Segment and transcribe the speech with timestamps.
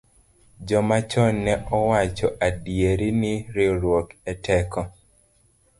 [0.67, 4.81] Joma chon ne owacho adieri ni riwruok e teko.